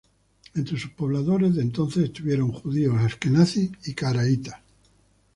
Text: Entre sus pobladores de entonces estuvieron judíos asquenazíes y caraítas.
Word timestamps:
Entre 0.57 0.77
sus 0.79 0.89
pobladores 0.89 1.53
de 1.53 1.61
entonces 1.61 2.05
estuvieron 2.05 2.51
judíos 2.51 2.99
asquenazíes 3.01 3.87
y 3.87 3.93
caraítas. 3.93 4.59